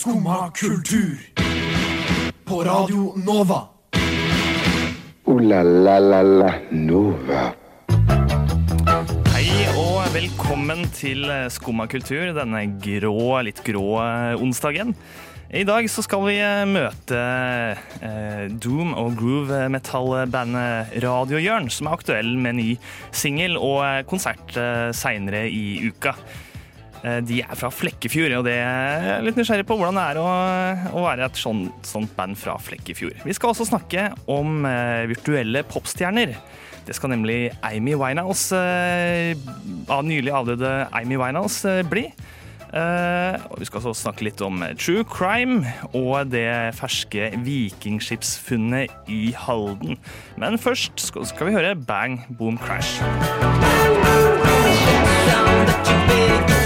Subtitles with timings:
[0.00, 1.18] Skumma kultur.
[2.44, 3.58] På Radio Nova.
[5.28, 7.42] O-la-la-la-la Nova.
[9.34, 14.96] Hei og velkommen til Skumma kultur denne grå, litt grå eh, onsdagen.
[15.52, 17.20] I dag så skal vi eh, møte
[18.00, 22.70] eh, Doom og groove metal-bandet Radiohjørn, som er aktuell med ny
[23.12, 26.16] singel og eh, konsert eh, seinere i uka.
[27.04, 30.30] Eh, De er fra Flekkefjord, og det er litt nysgjerrig på hvordan det er å,
[31.00, 33.22] å være et sånt, sånt band fra Flekkefjord.
[33.24, 36.34] Vi skal også snakke om eh, virtuelle popstjerner.
[36.86, 39.32] Det skal nemlig Amy Winehouse, eh,
[39.92, 42.08] av nylig avdøde Amy Winehouse, eh, bli.
[42.70, 49.98] Vi skal også snakke litt om true crime og det ferske vikingskipsfunnet i Halden.
[50.38, 53.02] Men først skal, vi høre Bang Boom Crash.
[55.10, 56.59] Her hørte du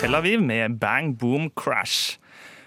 [0.00, 2.16] Tel Aviv med Bang Boom Crash.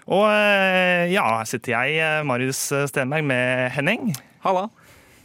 [0.06, 2.60] Og eh, ja, her sitter jeg, eh, Marius
[2.92, 4.12] Stenberg, med Henning.
[4.44, 4.68] Halla.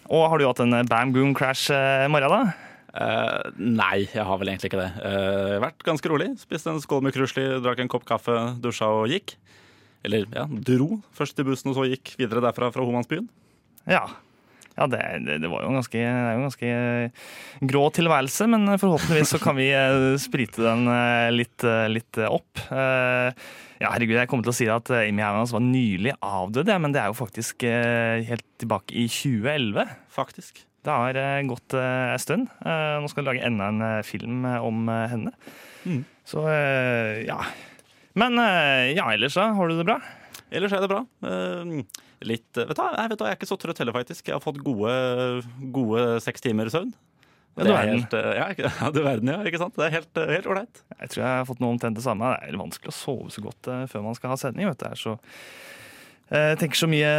[0.10, 2.70] Og har du hatt en Bang Boom Crash i morgen, da?
[2.90, 4.90] Uh, nei, jeg har vel egentlig ikke det.
[5.04, 6.32] Uh, vært ganske rolig.
[6.42, 9.36] Spiste en skål med krusli, drakk en kopp kaffe, dusja og gikk.
[10.02, 13.30] Eller ja, dro først til bussen og så gikk videre derfra fra Homansbyen.
[13.86, 14.08] Ja.
[14.80, 17.24] Ja, det, det, det var jo en ganske, jo en ganske eh,
[17.68, 22.64] grå tilværelse, men forhåpentligvis så kan vi eh, sprite den eh, litt, litt opp.
[23.80, 27.02] Ja, herregud, jeg kommer til å si at Amy Winehouse var nylig avdød, men det
[27.04, 29.94] er jo faktisk helt tilbake i 2011.
[30.12, 30.64] Faktisk.
[30.84, 32.52] Det har gått en stund.
[32.60, 35.32] Nå skal de lage enda en film om henne.
[35.88, 36.04] Mm.
[36.28, 36.44] Så
[37.24, 37.40] ja.
[38.20, 38.36] Men
[38.92, 39.48] ja, ellers da?
[39.56, 40.00] Har du det bra?
[40.52, 41.06] Ellers er det bra.
[42.28, 44.28] Litt eh, vet du, vet du, Jeg er ikke så trøtt heller, faktisk.
[44.28, 44.92] Jeg har fått gode,
[45.75, 46.92] gode seks timer søvn.
[47.58, 48.00] Ja, Det du er verden.
[48.00, 49.39] helt, eh, ja, du verden, ja.
[49.48, 49.76] Ikke sant?
[49.80, 50.84] Det er helt eh, helt ålreit.
[51.00, 52.34] Jeg tror jeg har fått noe omtrent det samme.
[52.44, 54.67] Det er vanskelig å sove så godt før man skal ha sending.
[54.70, 54.88] vet du.
[54.92, 55.16] Jeg så,
[56.30, 57.14] jeg tenker, så mye,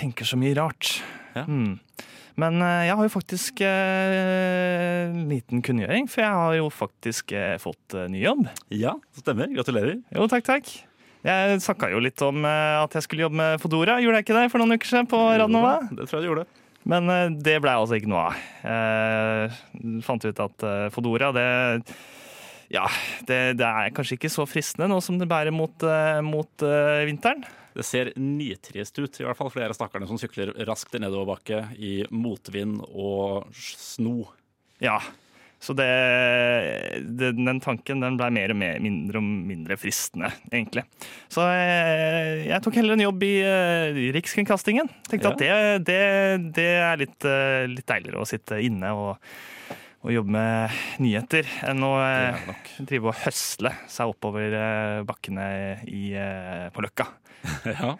[0.00, 0.96] tenker så mye rart.
[1.36, 1.44] Ja.
[1.46, 1.76] Mm.
[2.40, 7.56] Men jeg har jo faktisk eh, en liten kunngjøring, for jeg har jo faktisk eh,
[7.60, 8.46] fått eh, ny jobb.
[8.72, 9.50] Ja, stemmer.
[9.52, 9.98] Gratulerer.
[10.14, 10.70] Jo, takk, takk.
[11.26, 13.98] Jeg snakka jo litt om eh, at jeg skulle jobbe med Fodora.
[14.00, 15.74] Gjorde jeg ikke det for noen uker siden på Radnova?
[15.90, 16.46] Det tror jeg du gjorde.
[16.88, 18.40] Men eh, det ble altså ikke noe av.
[18.64, 21.46] Jeg fant ut at eh, Fodora, det
[22.70, 22.86] Ja,
[23.26, 27.04] det, det er kanskje ikke så fristende nå som det bærer mot, eh, mot eh,
[27.10, 27.44] vinteren.
[27.76, 31.64] Det ser nitrist ut, i hvert fall flere av stakkarene som sykler raskt i nedoverbakke
[31.78, 34.24] i motvind og sno.
[34.82, 34.96] Ja.
[35.60, 35.86] Så det,
[37.20, 40.86] det, den tanken den ble mer og mer, mindre og mindre fristende, egentlig.
[41.28, 44.88] Så jeg, jeg tok heller en jobb i, eh, i Rikskringkastingen.
[45.10, 45.34] Tenkte Ja.
[45.34, 46.00] at det, det,
[46.56, 49.30] det er litt, eh, litt deiligere å sitte inne og,
[50.00, 52.40] og jobbe med nyheter enn å eh,
[52.80, 55.50] drive og høsle seg oppover eh, bakkene
[55.84, 57.10] i, eh, på Løkka.
[57.68, 57.94] Ja.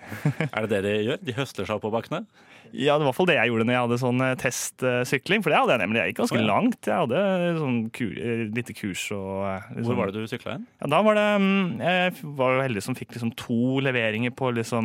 [0.50, 1.21] Er det det de gjør?
[1.25, 2.25] De høsler seg opp på bakkene?
[2.72, 5.41] Ja, det var i hvert fall det jeg gjorde når jeg hadde sånn eh, testsykling.
[5.42, 5.98] For det hadde jeg nemlig.
[6.00, 6.47] Jeg gikk ganske oh, ja.
[6.50, 6.81] langt.
[6.86, 7.19] Jeg hadde
[7.58, 10.64] sånn kur, eh, lite kurs og eh, liksom- Hvor var det du sykla hen?
[10.80, 14.47] Ja, da var det mm, Jeg var jo heldig som fikk liksom to leveringer på
[14.54, 14.84] liksom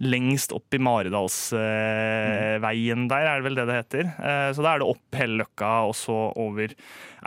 [0.00, 4.04] lengst opp i Maridalsveien der, er det vel det det heter.
[4.18, 6.68] Eh, Så da er det opp hele løkka, og så over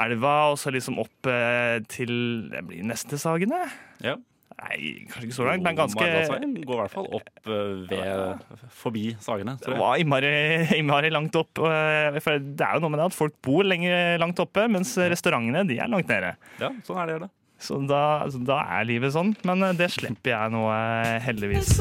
[0.04, 2.14] elva, og så liksom opp eh, til
[2.52, 3.62] Det blir neste Sagene?
[4.04, 4.16] Ja.
[4.54, 8.44] Nei, kanskje ikke så langt, men ganske går i hvert fall opp eh, ved,
[8.84, 9.82] forbi Sagene, Det tror jeg.
[9.82, 10.32] var innmari,
[10.80, 11.58] innmari langt opp.
[11.66, 14.94] eh, For det er jo noe med det at folk bor lenger langt oppe, mens
[14.98, 16.36] restaurantene de er langt nede.
[16.62, 17.20] Ja, sånn er det.
[17.26, 17.32] det.
[17.64, 19.34] Så da, så da er livet sånn.
[19.48, 20.64] Men eh, det slipper jeg nå,
[21.28, 21.78] heldigvis.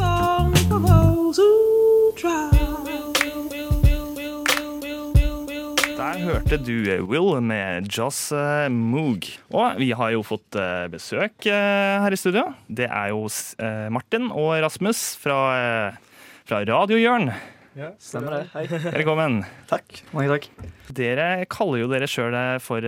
[6.12, 6.75] Der hørte du
[7.09, 9.25] Will med Joss eh, Moog.
[9.49, 12.43] Og vi har jo fått eh, besøk eh, her i studio.
[12.69, 13.31] Det er jo
[13.89, 15.39] Martin og Rasmus fra,
[16.45, 17.33] fra Radiohjørn.
[17.97, 18.43] Stemmer det.
[18.53, 18.67] Hei.
[18.99, 19.41] Velkommen.
[19.73, 20.03] Takk.
[20.12, 20.50] Mange takk.
[20.93, 22.84] Dere kaller jo dere sjøl for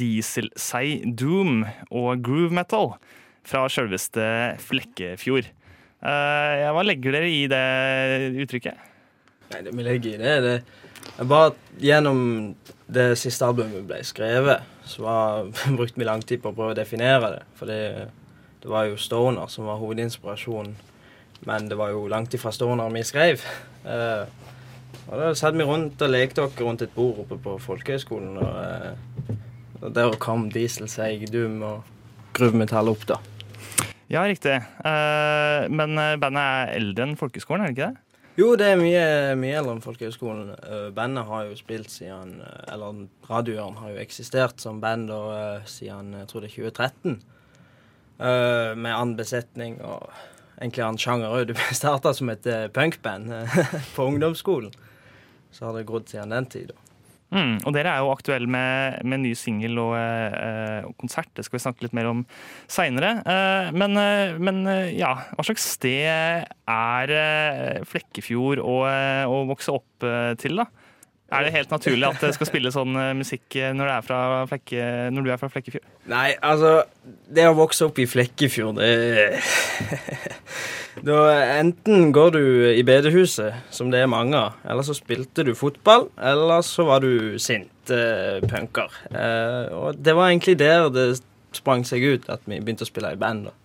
[0.00, 2.94] diesel-sei Doom og Groove Metal
[3.44, 5.52] fra sjølveste Flekkefjord.
[6.00, 7.64] Eh, hva legger dere i det
[8.46, 8.86] uttrykket?
[9.52, 10.56] Nei, det vi legger i det, det
[11.18, 12.20] er bare gjennom
[12.86, 16.78] det siste albumet ble skrevet, så var, brukte vi lang tid på å prøve å
[16.78, 17.42] definere det.
[17.58, 17.80] For det,
[18.66, 20.72] var jo Stoner som var hovedinspirasjonen,
[21.46, 23.44] men det var jo langt ifra Stoner vi skrev.
[23.86, 24.26] Uh,
[25.08, 28.56] og da satt vi rundt og lekte oss rundt et bord oppe på folkehøgskolen, og,
[29.30, 29.36] uh,
[29.82, 31.94] og der kom Diesel, seg dum og
[32.36, 33.20] Gruvemetall opp, da.
[34.10, 34.58] Ja, riktig.
[34.82, 38.05] Uh, men bandet er eldre enn folkehøgskolen, er det ikke det?
[38.36, 39.04] Jo, det er mye,
[39.40, 40.50] mye eldre enn folkehøgskolen.
[40.60, 45.20] Eh, bandet har jo spilt siden eh, Eller radioen har jo eksistert som band da,
[45.36, 47.16] eh, siden jeg tror det er 2013.
[48.16, 50.06] Uh, med annen besetning og
[50.56, 51.50] egentlig annen sjanger òg.
[51.50, 53.32] Du starta som et punkband
[53.96, 54.72] på ungdomsskolen.
[55.52, 56.72] Så har det grodd siden den tid.
[56.72, 56.85] da.
[57.34, 61.30] Mm, og dere er jo aktuelle med, med ny singel og, eh, og konsert.
[61.34, 62.22] Det skal vi snakke litt mer om
[62.70, 63.16] seinere.
[63.26, 69.42] Eh, men eh, men eh, ja, hva slags sted er eh, Flekkefjord å, eh, å
[69.50, 70.68] vokse opp eh, til, da?
[71.26, 74.50] Er det helt naturlig at det skal spille sånn eh, musikk eh, når, det er
[74.52, 75.86] Flekke, når du er fra Flekkefjord?
[76.12, 79.40] Nei, altså Det å vokse opp i Flekkefjord, det
[81.08, 81.16] da,
[81.56, 86.06] Enten går du i bedehuset, som det er mange av, eller så spilte du fotball,
[86.14, 88.94] eller så var du sint eh, punker.
[89.10, 91.08] Eh, og det var egentlig der det
[91.56, 93.48] sprang seg ut at vi begynte å spille i band.
[93.50, 93.56] da.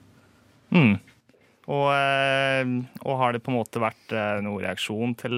[0.74, 0.98] Mm.
[1.70, 2.74] Og, eh,
[3.06, 5.38] og har det på en måte vært noen reaksjon til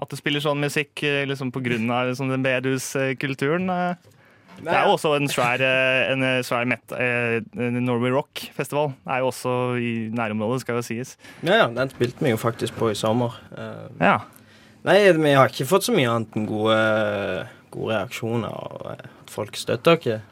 [0.00, 3.68] at du spiller sånn musikk eh, liksom av liksom, den bedehuskulturen?
[3.68, 4.16] eh?
[4.60, 6.92] Det er jo også en svær, eh, en svær met,
[7.54, 8.92] Norway Rock-festival.
[9.04, 11.14] Det er jo også i nærområdet, skal jo sies.
[11.42, 13.38] Ja, ja, den spilte vi jo faktisk på i sommer.
[14.00, 14.18] Ja.
[14.84, 16.76] Nei, vi har ikke fått så mye annet enn gode,
[17.72, 20.28] gode reaksjoner, og at folk støtter oss.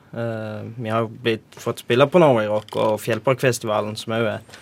[0.76, 4.60] Vi har jo fått spille på Norway Rock og Fjellparkfestivalen, som òg er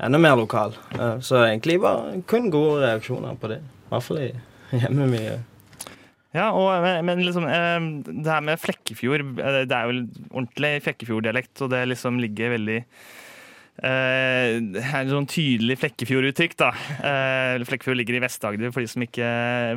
[0.00, 0.76] enda mer lokal.
[1.20, 3.60] Så egentlig bare kun gode reaksjoner på det.
[3.92, 4.28] Hvert fall i
[4.80, 5.40] hjemme mye.
[6.32, 9.98] Ja, og, men, liksom, eh, det her med Flekkefjord eh, Det er jo
[10.30, 12.78] ordentlig Flekkefjord-dialekt, og det liksom ligger veldig
[13.80, 16.70] eh, et sånn tydelig Flekkefjord-uttrykk, da.
[17.00, 19.28] Eh, Flekkefjord ligger i Vest-Agder, for de som ikke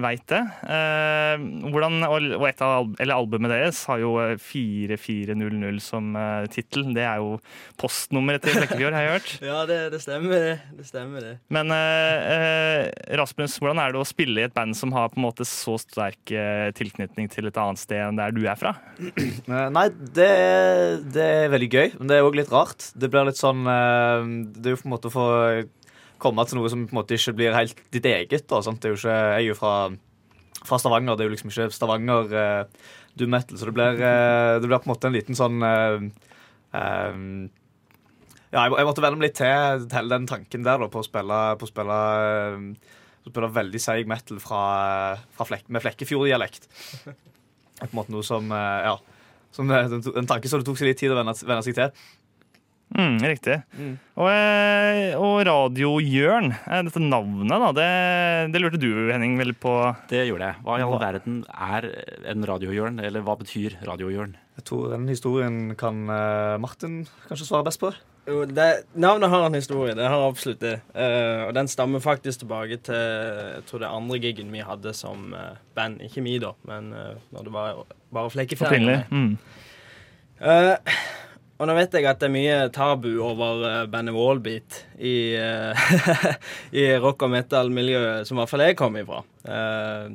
[0.03, 0.41] veit det.
[0.67, 6.89] Eh, hvordan, og, et av eller albumet deres har jo eh, 4400 som eh, tittel.
[6.95, 7.37] Det er jo
[7.81, 9.33] postnummeret til Flekkefjord, har jeg hørt.
[9.45, 10.55] Ja, det, det stemmer, det.
[10.79, 11.33] Det stemmer, det.
[11.53, 15.19] Men eh, eh, Rasmus, hvordan er det å spille i et band som har på
[15.19, 18.75] en måte så sterk eh, tilknytning til et annet sted enn der du er fra?
[19.45, 19.83] Eh, Nei,
[20.15, 20.27] det,
[21.13, 22.87] det er veldig gøy, men det er òg litt rart.
[22.97, 23.84] Det blir litt sånn eh,
[24.55, 25.25] Det er jo på en måte å få
[26.21, 28.45] komme til noe som på en måte ikke blir helt ditt eget.
[28.49, 28.81] Da, sant?
[28.81, 29.73] Det er jo ikke, jeg er jo fra,
[30.63, 31.17] fra Stavanger.
[31.17, 34.81] Det er jo liksom ikke Stavanger uh, du metal, så det blir, uh, det blir
[34.81, 36.03] på en måte en liten sånn uh,
[36.75, 37.23] eh,
[38.53, 41.07] Ja, jeg, jeg måtte venne meg litt til, til den tanken der, da, på å
[41.07, 42.93] spille, på å spille, eh,
[43.25, 44.61] på å spille veldig seig metal fra,
[45.35, 46.69] fra flek, med Flekkefjord-dialekt.
[47.81, 48.95] På en måte noe som eh, Ja.
[49.55, 51.77] Som, eh, en, en tanke som det tok seg litt tid å venne, venne seg
[51.77, 52.07] til.
[52.95, 53.57] Mm, riktig.
[54.15, 57.89] Og, eh, og Radio Jørn, eh, dette navnet, da, det,
[58.53, 59.75] det lurte du, Henning, veldig på.
[60.11, 60.61] Det gjorde jeg.
[60.63, 61.89] Hva i all verden er
[62.31, 64.37] en radiohjørn, eller hva betyr radiohjørn?
[64.55, 67.91] Jeg tror den historien kan eh, Martin kanskje svare best på.
[68.25, 70.79] Jo, det, navnet har en historie, det har absolutt det.
[70.95, 75.27] Uh, og den stammer faktisk tilbake til jeg tror det andre gigen vi hadde som
[75.37, 75.99] uh, band.
[76.07, 77.83] Ikke vi, da, men uh, når det var
[78.15, 78.57] bare Opprinnelig.
[78.57, 79.05] Flekkefjell.
[79.11, 79.37] Mm.
[81.55, 85.35] Eh, og nå vet jeg at det er mye tabu over uh, bandet Wallbeat i,
[85.39, 85.85] eh,
[86.81, 89.21] i rock- og metal-miljøet, som i hvert fall jeg kom ifra.
[89.47, 90.09] Eh,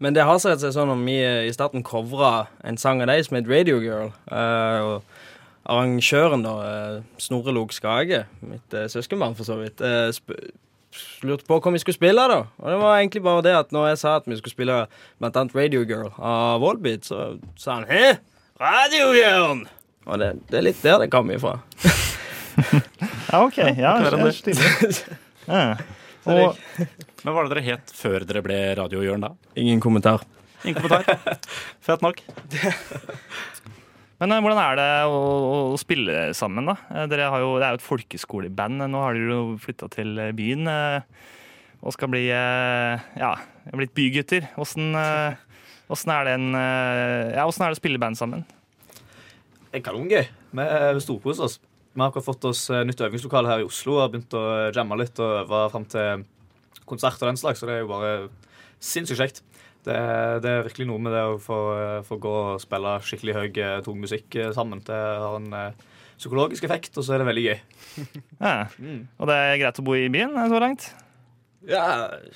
[0.00, 3.24] men det har seg sånn om vi eh, i starten covra en sang av deg
[3.24, 4.12] som het Radio Girl.
[4.30, 5.02] eh, og
[5.70, 10.12] arrangøren, da, eh, Snorre Log Skage, mitt søskenbarn for så vidt, eh,
[11.24, 12.42] lurte på hva vi skulle spille, da.
[12.60, 14.80] Og det var egentlig bare det at når jeg sa at vi skulle spille
[15.20, 18.18] blant annet Radio Girl av Wallbeat, så sa han 'Hæ?
[18.60, 19.68] Radio Girl?'
[20.08, 21.58] Og det, det er litt der det kommer ifra.
[23.30, 23.56] Ja, OK.
[23.78, 24.66] Ja, ja, stilig.
[25.50, 25.76] Ja.
[26.28, 29.30] Og, Men Hva var det dere het før dere ble radiohjørn da?
[29.58, 30.22] Ingen kommentar.
[30.64, 31.38] Ingen kommentar.
[31.86, 32.20] Fett nok.
[34.20, 35.16] men eh, hvordan er det å,
[35.72, 36.76] å spille sammen, da?
[36.92, 38.84] Eh, Dere har jo, det er jo et folkeskoleband.
[38.92, 40.68] Nå har dere jo flytta til eh, byen
[41.80, 43.30] og skal bli ja,
[43.72, 44.50] blitt bygutter.
[44.60, 48.44] Åssen er det en Ja, er det å spille band sammen?
[49.72, 50.24] Er kanongøy.
[50.56, 51.58] Vi eh, storkoser oss.
[51.94, 54.42] Vi har akkurat fått oss eh, nytt øvingslokale her i Oslo og har begynt å
[54.74, 56.24] jamme litt og øve fram til
[56.90, 58.12] konsert og den slags, så det er jo bare
[58.82, 59.42] sinnssykt kjekt.
[59.86, 62.96] Det, er- det er virkelig noe med det å få, eh, få gå og spille
[63.06, 64.82] skikkelig høy, eh, tung musikk eh, sammen.
[64.86, 65.86] Det har en eh,
[66.20, 67.60] psykologisk effekt, og så er det veldig gøy.
[68.40, 68.56] Ja.
[69.20, 70.88] Og det er greit å bo i byen eh, så langt?
[71.68, 71.84] Ja,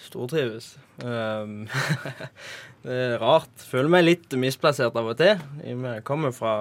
[0.04, 0.74] stortrives.
[1.02, 1.64] Um,
[2.84, 3.52] det er rart.
[3.70, 5.40] Føler meg litt misplassert av og til.
[5.64, 6.54] Jeg kommer fra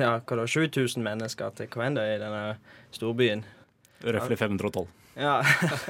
[0.00, 2.56] ja, hva da, 7000 mennesker til Kvende i denne
[2.94, 3.44] storbyen.
[4.04, 4.86] Røftlig 512.
[5.16, 5.38] Ja.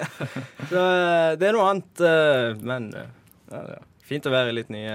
[0.70, 3.06] Så eh, det er noe annet, eh, men ja,
[3.50, 4.94] ja, er fint å være i litt nye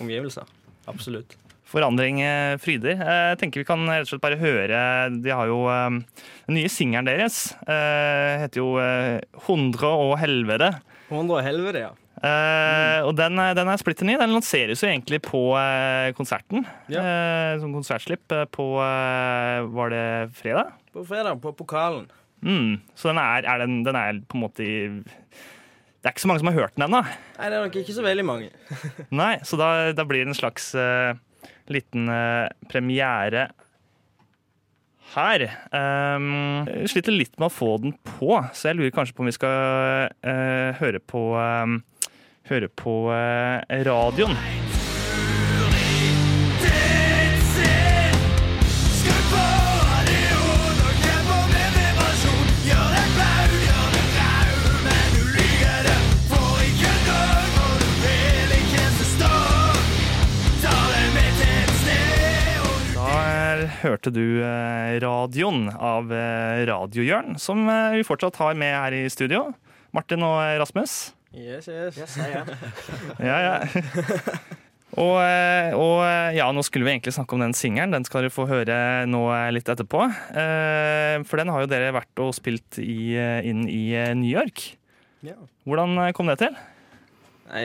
[0.00, 0.44] omgivelser.
[0.90, 1.38] Absolutt.
[1.74, 3.00] Forandring eh, fryder.
[3.00, 4.78] Eh, Jeg tenker vi kan rett og slett bare høre
[5.24, 5.96] De har jo eh,
[6.44, 10.74] Den nye singelen deres eh, heter jo eh, 'Hundre og helvete'.
[11.08, 11.92] 100 og helvete, ja.
[12.24, 14.14] Eh, og den, er- den er splitter ny.
[14.20, 16.64] Den lanseres jo egentlig på uh, konserten.
[16.88, 17.02] Ja.
[17.04, 20.04] Uh, som konsertslipp eh, på eh, Var det
[20.38, 20.72] fredag?
[20.94, 22.06] På fredag, på pokalen.
[22.44, 22.78] Mm.
[22.96, 26.28] Så den er, er den, den er på en måte i Det er ikke så
[26.30, 27.02] mange som har hørt den ennå.
[27.04, 28.50] Nei, det er nok ikke så veldig mange.
[29.22, 31.14] Nei, så da, da blir det en slags eh,
[31.72, 33.46] liten eh, premiere
[35.14, 35.44] her.
[35.70, 39.28] Um, jeg sliter litt med å få den på, så jeg lurer kanskje på om
[39.30, 41.74] vi skal eh, høre på eh,
[42.44, 44.34] Høre på eh, radioen.
[63.04, 67.64] Eh, hørte du eh, radioen av Radiojørn, som
[67.96, 69.46] vi fortsatt har med her i studio.
[69.96, 71.14] Martin og Rasmus.
[71.34, 72.16] Yes, yes.
[73.28, 73.56] Ja, ja.
[74.94, 77.90] Og, eh, og eh, ja, nå skulle vi egentlig snakke om den singelen.
[77.96, 78.76] Den skal dere få høre
[79.10, 80.04] nå eh, litt etterpå.
[80.30, 84.68] Eh, For den har jo dere vært og spilt i, inn i New York.
[85.26, 85.34] Ja.
[85.66, 86.54] Hvordan kom det til?
[87.50, 87.64] Nei,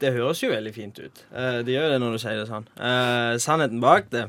[0.00, 1.22] det høres jo veldig fint ut.
[1.32, 2.68] Eh, det gjør det når du sier det sånn.
[2.76, 4.26] Eh, sannheten bak det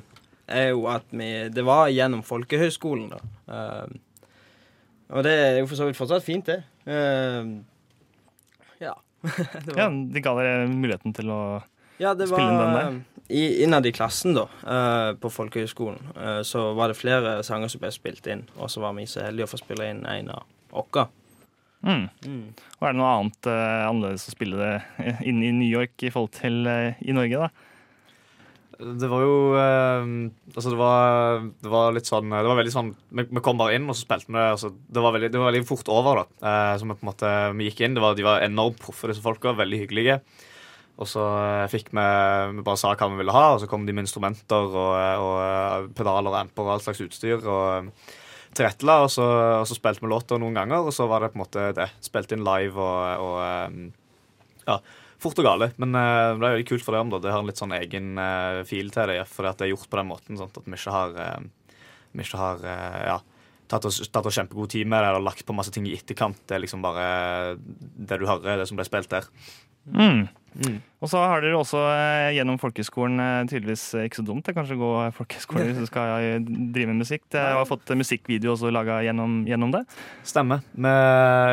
[0.52, 3.20] er jo at vi Det var gjennom folkehøyskolen, da.
[5.12, 6.62] Og det er jo for så vidt fortsatt fint, det.
[9.62, 9.88] Eh, ja.
[9.90, 11.42] De ga dere muligheten til å
[12.02, 13.00] Ja, det Spille inn den var
[13.32, 17.80] i, Innad i klassen, da, uh, på folkehøyskolen, uh, så var det flere sanger som
[17.80, 18.44] ble spilt inn.
[18.58, 21.06] Og så var vi så heldige å få spille inn en av oss.
[22.26, 22.48] mm.
[22.78, 26.12] Og er det noe annet uh, annerledes å spille det inn i New York i
[26.14, 27.70] forhold til eh, i Norge, da?
[28.82, 30.12] Det var jo eh,
[30.56, 33.76] Altså, det var, det var litt sånn Det var veldig sånn Vi, vi kom bare
[33.78, 34.40] inn, og så spilte vi.
[34.42, 36.48] Altså, det, var veldig, det var veldig fort over, da.
[36.50, 37.98] Eh, så vi på en måte Vi gikk inn.
[37.98, 39.54] Det var, de var enormt proffe, disse folka.
[39.60, 40.22] Veldig hyggelige.
[41.02, 42.08] Og så eh, fikk vi
[42.58, 45.38] Vi bare sa hva vi ville ha, og så kom de med instrumenter og, og
[45.46, 47.40] eh, pedaler og amper og all slags utstyr.
[47.42, 48.18] og eh,
[48.52, 49.26] tilrettela, og så,
[49.62, 51.88] og så spilte vi låter noen ganger, og så var det på en måte det.
[52.04, 53.78] Spilte inn live og, og eh,
[54.68, 54.78] ja,
[55.22, 55.72] fort og gale.
[55.82, 57.12] Men uh, det er veldig kult for dem.
[57.14, 57.22] da.
[57.22, 60.00] Det har en litt sånn egen uh, fil til det, at det er gjort på
[60.00, 60.40] den måten.
[60.40, 61.76] sånn at vi ikke har, uh,
[62.12, 62.66] vi ikke har
[63.08, 63.18] ja,
[63.72, 66.42] tatt oss, tatt oss kjempegod tid med det eller lagt på masse ting i etterkant.
[66.48, 67.06] Det er liksom bare
[67.60, 69.30] det du hører, det som ble spilt der.
[69.88, 70.28] Mm.
[71.02, 74.54] Og så har dere også eh, gjennom folkehøgskolen eh, tydeligvis eh, ikke så dumt det
[74.58, 77.24] kanskje å gå folkeskolen hvis du skal drive med musikk.
[77.32, 79.86] Dere har fått musikkvideo også laga gjennom, gjennom det.
[80.28, 80.66] Stemmer.
[80.76, 80.92] Vi,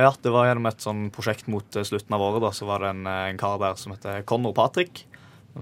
[0.02, 2.42] ja, det var gjennom et sånn prosjekt mot slutten av året.
[2.44, 5.06] da, Så var det en, en kar der som heter Connor Patrick.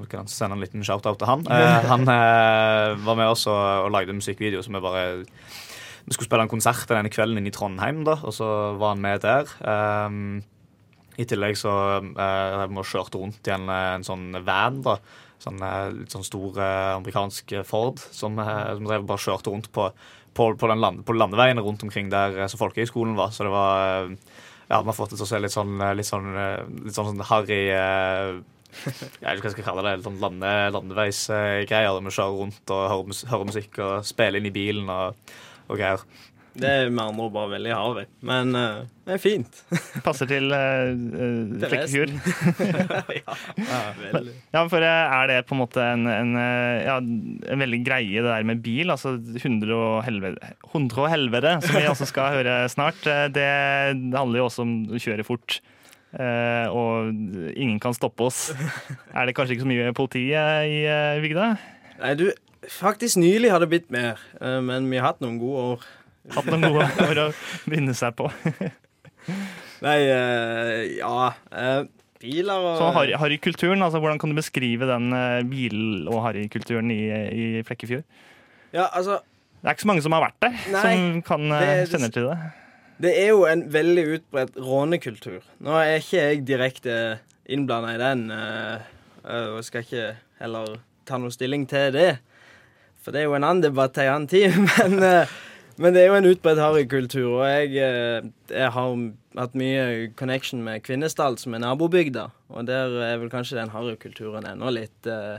[0.00, 1.46] Vi kan sende en liten shout-out til han.
[1.56, 4.62] Eh, han eh, var med oss og, og lagde musikkvideo.
[4.62, 5.06] Så vi bare
[6.06, 8.46] Vi skulle spille en konsert den ene kvelden inne i Trondheim, da, og så
[8.78, 9.50] var han med der.
[9.58, 10.44] Um,
[11.16, 14.80] I tillegg så eh, vi kjørte rundt i en, eh, en sånn van.
[14.84, 14.98] da,
[15.42, 19.88] sånn eh, Litt sånn stor eh, amerikansk Ford som, som drev bare kjørte rundt på,
[20.36, 23.32] på, på, land, på landeveiene rundt omkring der som folkehøgskolen var.
[23.32, 24.10] Så det var
[24.66, 26.32] Ja, vi har fått det til å se litt sånn litt sånn,
[26.82, 28.36] litt sånn, sånn harry eh,
[28.76, 28.92] jeg
[29.22, 29.92] vet ikke hva jeg skal kalle det.
[30.04, 32.00] Sånn lande, landeveisgreier.
[32.04, 35.32] vi kjører rundt og hører, hører musikk og spiller inn i bilen og,
[35.70, 36.02] og greier.
[36.56, 38.04] Det er med andre ord bare veldig harry.
[38.24, 39.60] Men uh, det er fint.
[40.06, 40.96] Passer til uh,
[41.60, 42.14] Flekkefjord.
[43.20, 43.36] ja.
[44.54, 48.48] Ja, for er det på en måte en, en, ja, en veldig greie det der
[48.48, 48.92] med bil?
[48.94, 53.00] Altså 100 og helvete, 100 og helvete som vi også skal høre snart.
[53.34, 53.48] Det
[54.16, 55.60] handler jo også om å kjøre fort.
[56.16, 57.10] Uh, og
[57.58, 58.48] ingen kan stoppe oss.
[59.12, 61.48] Er det kanskje ikke så mye politi i uh, bygda?
[62.00, 62.30] Nei, du,
[62.72, 64.22] faktisk nylig har det blitt mer.
[64.40, 65.88] uh, men vi har hatt noen gode år.
[66.34, 67.28] Hatt noen gode år å
[67.68, 68.26] begynne seg på.
[69.84, 71.12] Nei, uh, ja
[71.52, 71.80] uh,
[72.22, 76.88] Biler og Så har, harrykulturen, altså hvordan kan du beskrive den uh, bil- og harrykulturen
[76.94, 78.06] i, i Flekkefjord?
[78.72, 79.18] Ja, altså
[79.60, 82.12] Det er ikke så mange som har vært der, Nei, som kan uh, det- det-
[82.16, 82.38] til det.
[82.96, 85.42] Det er jo en veldig utbredt rånekultur.
[85.60, 86.94] Nå er ikke jeg direkte
[87.52, 88.22] innblanda i den,
[89.52, 90.06] og skal ikke
[90.40, 92.06] heller ta noe stilling til det.
[93.04, 94.56] For det er jo en annen debatt til en annen tid.
[94.80, 95.28] Men,
[95.78, 98.94] men det er jo en utbredt harrykultur, og jeg, eh, jeg har
[99.36, 102.28] hatt mye connection med Kvinesdal, som er nabobygda.
[102.48, 105.36] Og der er vel kanskje den harrykulturen enda litt uh,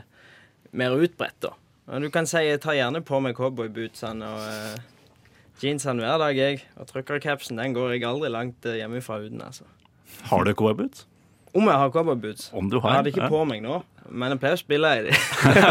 [0.77, 1.53] mer utbredt, da.
[1.88, 4.77] Og du kan si jeg tar gjerne på meg cowboybootsene og uh,
[5.63, 6.62] jeansene hver dag, jeg.
[6.77, 9.65] Og trykkercapsen den går jeg aldri langt eh, hjemmefra uten, altså.
[10.29, 11.08] Har du cowboyboots?
[11.58, 12.51] Om jeg har cowboyboots.
[12.53, 12.91] Om du Jeg har?
[13.00, 13.29] har det ikke Ja.
[13.34, 13.79] på meg nå,
[14.12, 15.15] men jeg pleier å spille i de.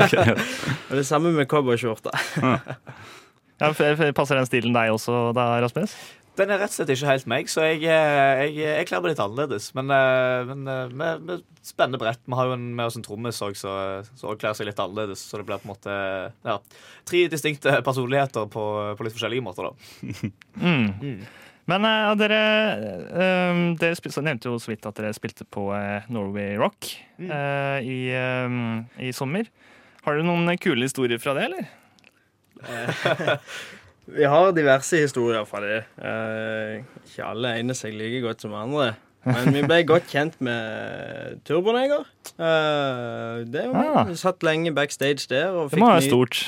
[0.89, 2.11] og det samme med cowboyskjorta.
[3.61, 3.73] Ja,
[4.17, 5.95] passer den stilen deg også da, Rasmus?
[6.37, 9.15] Den er rett og slett ikke helt meg, så jeg, eh, jeg, jeg kler meg
[9.15, 9.71] litt annerledes.
[9.77, 12.21] Men, eh, men eh, med, med spennende brett.
[12.29, 13.73] Vi har jo en, med oss en trommis òg, så,
[14.21, 15.23] så kler seg litt annerledes.
[15.25, 15.95] Så det blir på en måte
[16.45, 16.59] ja,
[17.09, 18.67] tre distinkte personligheter på,
[18.99, 20.31] på litt forskjellige måter, da.
[20.67, 21.25] Mm.
[21.67, 22.37] Men ja, dere,
[23.51, 26.93] um, dere spil- så nevnte jo så vidt at dere spilte på eh, Norway Rock
[27.19, 27.99] eh, i,
[28.47, 29.49] um, i sommer.
[30.05, 31.67] Har dere noen kule historier fra det, eller?
[34.17, 35.81] Vi har diverse historier fra det.
[35.99, 38.93] Eh, ikke alle egner seg like godt som andre.
[39.27, 42.05] Men vi ble godt kjent med Turboneger.
[42.39, 43.89] Eh, det var.
[43.91, 44.05] Ah.
[44.07, 45.51] Vi satt lenge backstage der.
[45.51, 46.45] Og Det må være stort.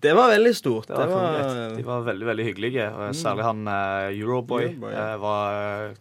[0.00, 0.86] Det var veldig stort.
[0.88, 1.74] Det var, Det var.
[1.76, 2.86] De var veldig veldig hyggelige.
[3.18, 5.08] Særlig han eh, Euroboy, Euroboy, ja.
[5.10, 5.98] eh, var eh,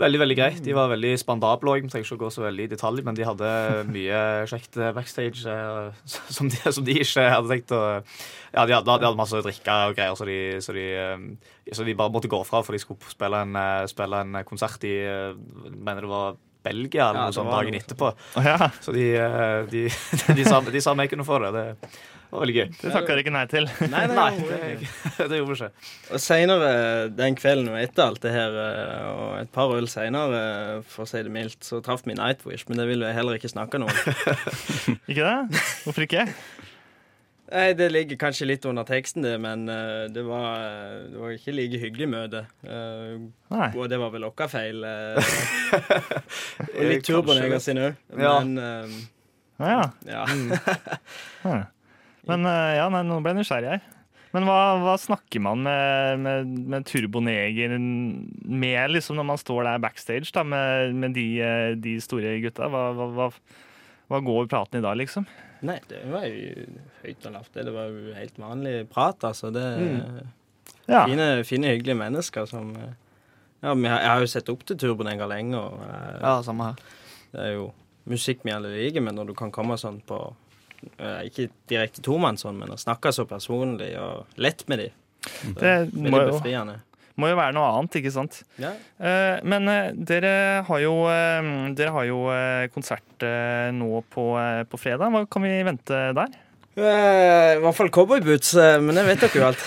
[0.00, 0.60] veldig veldig greit.
[0.64, 1.86] De var veldig spandable òg.
[1.90, 3.52] Trenger ikke å gå så veldig i detalj, men de hadde
[3.90, 6.02] mye kjekt eh, backstage eh,
[6.36, 7.82] som, de, som de ikke hadde tenkt å
[8.54, 11.72] Ja, de hadde, de hadde masse å drikke og greier, så de, så, de, eh,
[11.76, 13.58] så de bare måtte gå fra, for de skulle spille en,
[13.90, 14.94] spille en konsert i
[15.78, 16.38] mener det var
[16.68, 18.12] Belgia eller Ja, noe sånt dagen etterpå.
[18.36, 19.10] Oh, ja, Så de,
[19.70, 19.84] de,
[20.38, 21.52] de, sa, de sa vi kunne få det.
[21.54, 21.66] Det
[22.30, 22.66] var veldig gøy.
[22.82, 23.68] det takka dere ikke nei til.
[23.88, 24.88] Nei, nei, Nei, det,
[25.30, 25.70] det gjorde vi ikke.
[26.12, 26.70] Og seinere
[27.16, 30.42] den kvelden og etter alt det her, eh, og et par øl seinere,
[30.88, 33.52] for å si det mildt, så traff vi Nightwish, men det vil jeg heller ikke
[33.52, 34.16] snakke noe om.
[35.10, 35.62] Ikke det?
[35.86, 36.26] Hvorfor ikke?
[37.48, 41.32] Nei, Det ligger kanskje litt under teksten, det, men uh, det var, eh, det var
[41.32, 42.42] ikke like hyggelig møte.
[42.60, 43.24] Uh,
[43.72, 44.84] og det var vel vår feil.
[44.84, 45.16] Uh,
[46.76, 47.62] og litt Turboneger det.
[47.64, 47.96] sin òg.
[48.20, 48.34] Ja.
[48.44, 48.98] Men eh,
[49.58, 49.80] Å ja.
[50.06, 51.64] ja.
[52.28, 53.86] Men eh, ja, nei, nå ble jeg nysgjerrig her.
[54.36, 59.78] Men hva, hva snakker man med, med, med Turboneger med liksom når man står der
[59.80, 62.68] backstage da, med, med de, eh, de store gutta?
[62.68, 63.28] Hva, hva, hva,
[64.12, 65.24] hva går praten i da, liksom?
[65.64, 66.66] Nei, det var jo
[67.02, 67.54] høyt og lavt.
[67.56, 67.64] det.
[67.74, 69.50] Var jo helt vanlig prat, altså.
[69.54, 69.64] Det
[70.88, 71.02] Ja.
[71.08, 72.92] fine, fine, hyggelige mennesker som eh,
[73.64, 75.80] Ja, jeg, har jo sett opp til Turboneger lenge, og
[76.22, 76.84] Ja, samme her.
[77.32, 77.72] det er jo
[78.08, 80.20] musikk vi alle liker, men når du kan komme sånn på
[81.26, 84.94] Ikke direkte tomann sånn, men å snakke så personlig og lett med dem.
[85.58, 88.42] Det må Veldig jo, Det må jo være noe annet, ikke sant?
[88.62, 88.70] Ja.
[89.02, 90.34] Eh, men eh, dere
[90.68, 95.10] har jo, eh, dere har jo eh, konsert eh, nå på, eh, på fredag.
[95.10, 96.36] Hva kan vi vente der?
[96.78, 99.66] Eh, I hvert fall cowboyboots, eh, men det vet dere jo alt.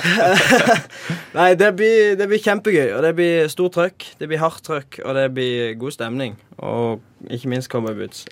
[1.37, 4.07] Nei, det blir, det blir kjempegøy, og det blir stort trøkk.
[4.21, 6.39] Det blir hardt trøkk, og det blir god stemning.
[6.63, 8.23] Og ikke minst cowboyboots.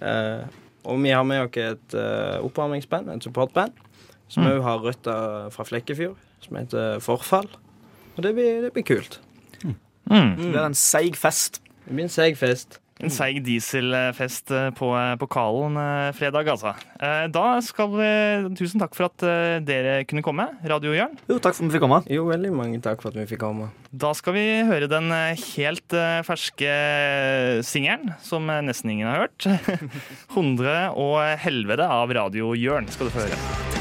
[0.85, 3.71] Og vi har med oss et uh, oppvarmingsband, et supportband,
[4.29, 4.61] som Mm.
[4.63, 7.49] har røtter fra Flekkefjord, som heter Forfall.
[8.15, 9.19] Og det blir, det blir kult.
[9.63, 9.75] Mm.
[10.37, 11.61] Det blir en seig fest.
[11.85, 12.79] Det blir en seig fest.
[12.99, 14.89] En seig dieselfest eh, på,
[15.21, 16.73] på Kalen eh, fredag, altså.
[16.99, 18.09] Eh, Da skal vi
[18.59, 21.15] Tusen takk for at eh, dere kunne komme, Radio Jørn.
[21.31, 22.01] Jo, takk for at vi fikk komme.
[22.11, 23.69] Jo, veldig mange takk for at vi fikk komme.
[23.95, 26.75] Da skal vi høre den eh, helt eh, ferske
[27.63, 29.47] singelen, som eh, nesten ingen har hørt.
[30.35, 33.78] 'Hundre og helvete' av Radio Jørn skal du få høre.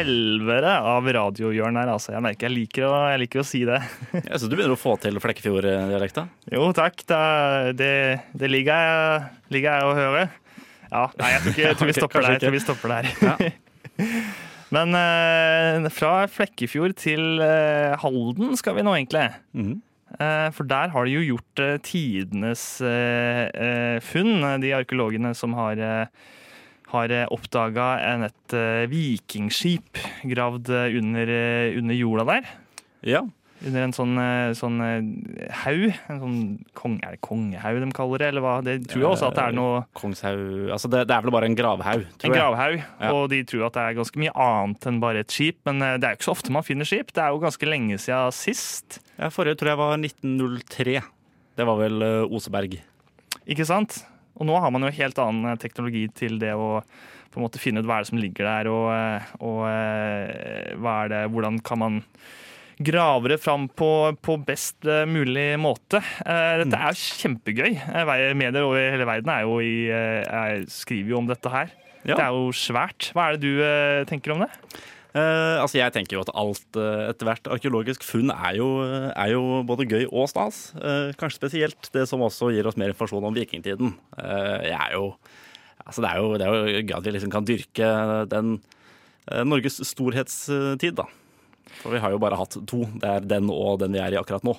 [0.00, 2.14] Og helvete av radiohjørn her, altså.
[2.14, 3.80] Jeg merker jeg liker å, jeg liker å si det.
[4.28, 6.26] ja, så du begynner å få til Flekkefjord-dialekta.
[6.54, 7.04] Jo, takk.
[7.10, 7.20] Da,
[7.76, 7.92] det,
[8.32, 10.24] det ligger jeg, ligger jeg å høre.
[10.90, 12.38] Ja, nei, jeg tror, ikke, jeg tror vi stopper okay, der.
[12.38, 13.52] Jeg tror vi stopper der.
[14.74, 19.26] Men eh, fra Flekkefjord til eh, Halden skal vi nå, egentlig.
[19.52, 19.78] Mm.
[20.16, 25.58] Eh, for der har de jo gjort eh, tidenes eh, eh, funn, de arkeologene som
[25.58, 25.82] har
[26.92, 27.90] har oppdaga
[28.28, 30.00] et eh, vikingskip
[30.30, 32.48] gravd eh, under, eh, under jorda der.
[33.06, 33.22] Ja.
[33.60, 35.82] Under en sånn, eh, sånn eh, haug.
[36.08, 36.36] En sånn
[36.78, 38.54] kong, er det kongehaug de kaller det, eller hva?
[38.64, 41.50] Det tror jeg også at det er noe Kongshaug Altså, det, det er vel bare
[41.50, 42.38] en gravhaug, tror En jeg.
[42.40, 42.78] gravhaug.
[42.80, 43.10] Ja.
[43.12, 45.58] Og de tror at det er ganske mye annet enn bare et skip.
[45.68, 47.12] Men eh, det er jo ikke så ofte man finner skip.
[47.12, 49.00] Det er jo ganske lenge siden sist.
[49.20, 50.96] Ja, forrige tror jeg var 1903.
[51.60, 52.78] Det var vel eh, Oseberg.
[53.50, 54.00] Ikke sant?
[54.40, 56.80] Og nå har man jo helt annen eh, teknologi til det å
[57.30, 60.70] på en måte finne ut hva er det som ligger der, og, eh, og eh,
[60.82, 61.98] hva er det, hvordan kan man
[62.80, 63.90] grave det fram på,
[64.24, 65.98] på best mulig måte.
[66.24, 67.74] Dette er jo kjempegøy.
[68.40, 69.74] Medier over hele verden er jo i,
[70.72, 71.74] skriver jo om dette her.
[72.08, 72.14] Ja.
[72.14, 73.10] Det er jo svært.
[73.12, 73.60] Hva er det du
[74.08, 74.48] tenker om det?
[75.10, 78.68] Eh, altså Jeg tenker jo at alt eh, ethvert arkeologisk funn er jo,
[79.10, 80.68] er jo både gøy og stas.
[80.78, 83.96] Eh, kanskje spesielt det som også gir oss mer informasjon om vikingtiden.
[84.22, 85.08] Eh, jeg er jo,
[85.84, 87.90] altså det, er jo, det er jo gøy at vi liksom kan dyrke
[88.30, 88.52] den
[89.26, 91.08] eh, Norges storhetstid, da.
[91.82, 92.84] For vi har jo bare hatt to.
[93.02, 94.54] Det er den og den vi er i akkurat nå.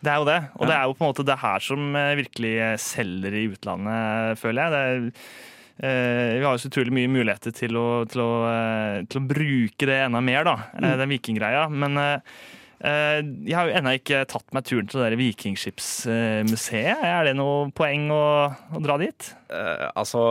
[0.00, 0.40] Det er jo det.
[0.56, 0.68] Og Ja.
[0.70, 2.52] det er jo på en måte det her som eh, virkelig
[2.82, 4.74] selger i utlandet, føler jeg.
[4.74, 5.48] Det er, eh,
[5.80, 9.86] vi har jo så utrolig mye muligheter til å, til å, eh, til å bruke
[9.88, 10.56] det enda mer, da.
[10.76, 11.62] eh, Den vikinggreia.
[11.72, 12.34] Men eh,
[12.84, 17.00] eh, jeg har jo ennå ikke tatt meg turen til det Vikingskipsmuseet.
[17.06, 18.22] Er det noe poeng å,
[18.76, 19.30] å dra dit?
[19.48, 20.22] Eh, altså,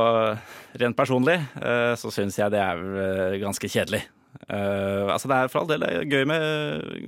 [0.82, 4.04] rent personlig eh, så syns jeg det er eh, ganske kjedelig.
[4.50, 6.46] Eh, altså, det er for all del gøy med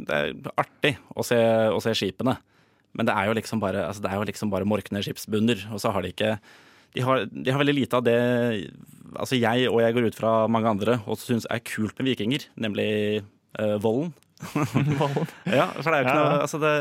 [0.10, 1.38] Det er artig å se,
[1.70, 2.38] å se skipene.
[2.98, 5.80] Men det er jo liksom bare, altså, det er jo liksom bare morkne skipsbunner, og
[5.80, 6.34] så har de ikke
[6.96, 8.18] de har, de har veldig lite av det
[9.12, 12.48] altså jeg og jeg går ut fra mange andre også syns er kult med vikinger,
[12.60, 13.24] nemlig
[13.60, 14.14] uh, volden.
[15.60, 16.76] Ja, for det er jo ikke noe altså det,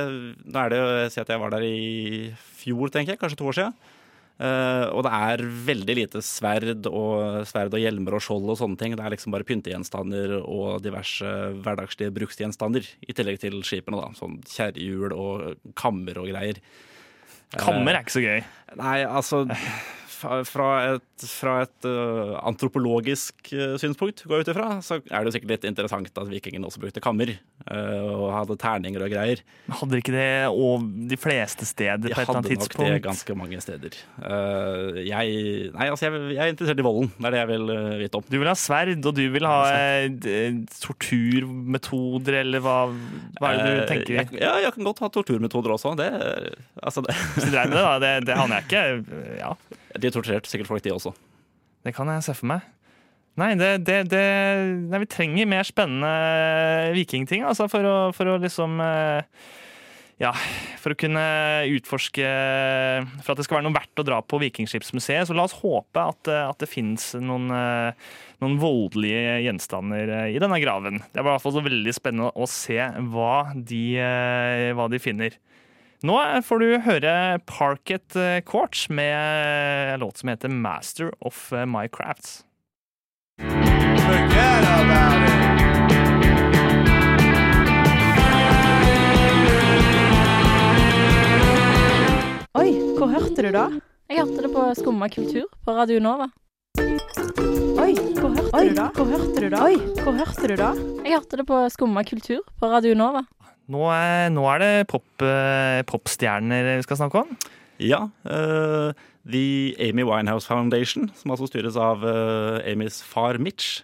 [0.48, 3.20] Nå er det jo Si at jeg var der i fjor, tenker jeg.
[3.20, 3.74] Kanskje to år siden.
[4.40, 8.80] Uh, og det er veldig lite sverd og, sverd og hjelmer og skjold og sånne
[8.80, 8.96] ting.
[8.96, 11.28] Det er liksom bare pyntegjenstander og diverse
[11.60, 12.88] hverdagslige bruksgjenstander.
[13.04, 14.08] I tillegg til skipene, da.
[14.16, 16.60] Sånn kjerrehjul og kammer og greier.
[17.60, 18.40] Kammer er ikke så gøy.
[18.80, 19.44] Nei, altså
[20.20, 25.30] fra et, fra et uh, antropologisk uh, synspunkt, går jeg ut ifra, så er det
[25.30, 27.35] jo sikkert litt interessant at vikingene også brukte kammer.
[27.66, 29.42] Uh, og hadde terninger og greier.
[29.80, 32.76] Hadde ikke det og de fleste steder De på et eller annet tidspunkt?
[32.76, 33.98] De hadde nok det ganske mange steder.
[35.11, 35.35] Jeg,
[35.74, 37.11] nei, altså jeg, jeg er interessert i volden.
[37.16, 38.26] Det er det jeg vil vite om.
[38.30, 39.59] Du vil ha sverd, og du vil ha
[40.80, 42.78] torturmetoder, eller hva,
[43.40, 44.16] hva er det du tenker?
[44.20, 45.94] Jeg, ja, jeg kan godt ha torturmetoder også.
[46.00, 46.09] Det,
[46.80, 47.16] altså det,
[47.52, 47.94] dreier med det, da.
[48.02, 49.20] Det, det aner jeg ikke.
[49.40, 49.54] Ja,
[50.02, 51.14] de torturerte sikkert folk, de også.
[51.84, 52.68] det kan jeg se for meg.
[53.38, 54.26] Nei, det, det, det
[54.90, 59.22] nei, vi trenger mer spennende vikingting, altså, for å, for å liksom eh,
[60.20, 60.34] Ja,
[60.82, 61.22] for å kunne
[61.72, 62.26] utforske
[63.22, 65.30] For at det skal være noe verdt å dra på Vikingskipsmuseet.
[65.30, 68.10] Så la oss håpe at, eh, at det fins noen, eh,
[68.42, 71.00] noen voldelige gjenstander eh, i denne graven.
[71.08, 72.80] Det var i hvert fall så veldig spennende å se
[73.14, 75.38] hva de, eh, hva de finner.
[76.00, 78.16] Nå får du høre Parket
[78.48, 82.44] Quartz med en låt som heter Master of eh, My Crafts.
[83.40, 85.50] Forget about it.
[92.60, 93.66] Oi, hvor hørte du da?
[94.10, 96.30] Jeg hørte det på Skumma kultur på Radio Nova.
[96.80, 98.88] Oi, hvor hørte du da?
[98.96, 99.60] Hvor hørte du da?
[99.68, 100.72] Oi, hvor hørte du da?
[101.04, 103.22] Jeg hørte det på Skumma kultur på Radio Nova.
[103.70, 107.35] Nå er, nå er det pop, eh, popstjerner vi skal snakke om.
[107.80, 108.09] Ja.
[108.26, 108.92] Uh,
[109.30, 113.83] The Amy Winehouse Foundation, som altså styres av uh, Amys far Mitch,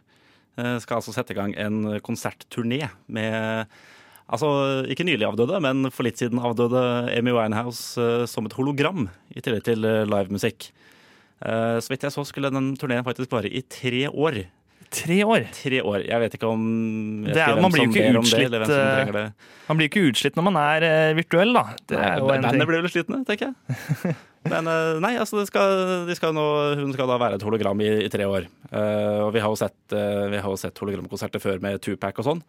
[0.61, 3.77] uh, skal altså sette i gang en konsertturné med
[4.27, 4.49] Altså
[4.91, 6.81] ikke nylig avdøde, men for litt siden avdøde
[7.15, 10.67] Amy Winehouse som et hologram, i tillegg til livemusikk.
[11.39, 14.41] Så vidt jeg så, skulle den turneen faktisk vare i tre år.
[14.95, 15.47] Tre år.
[15.55, 16.05] Tre år.
[16.07, 19.33] Jeg vet ikke om Det er- man blir jo ikke utslitt, eh, det.
[19.69, 21.65] Man blir ikke utslitt når man er eh, virtuell, da.
[21.87, 24.17] Det er Nei, Bandet blir vel slitne, tenker jeg.
[24.53, 27.81] Men eh, nei, altså det skal, de skal nå, hun skal da være et hologram
[27.83, 28.47] i, i tre år.
[28.71, 32.43] Uh, og vi har jo sett, jo sett hologramkonserter før med Tupac og sånn.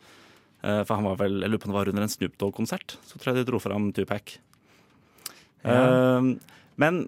[0.62, 3.00] Uh, for han var vel, jeg lurer på om det var under en Snoop Dogg-konsert.
[3.02, 4.38] Så tror jeg de dro fram Tupac.
[5.68, 6.28] Eh,
[6.82, 7.02] men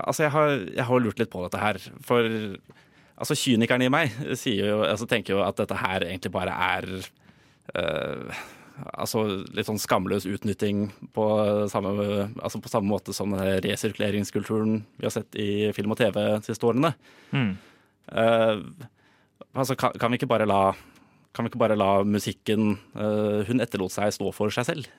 [0.00, 1.80] altså, jeg har, jeg har lurt litt på dette her.
[2.06, 2.28] For
[3.22, 4.16] altså, kynikeren i meg
[4.50, 6.88] jo, altså, tenker jo at dette her egentlig bare er
[7.76, 8.42] uh,
[8.98, 11.26] altså litt sånn skamløs utnytting på
[11.70, 11.92] samme,
[12.42, 16.48] altså på samme måte som den resirkuleringskulturen vi har sett i film og TV de
[16.48, 16.94] siste årene.
[17.30, 17.52] Mm.
[18.10, 18.64] Uh,
[19.52, 20.72] altså, kan, kan vi ikke bare la
[21.32, 24.90] kan vi ikke bare la musikken uh, hun etterlot seg, stå for seg selv?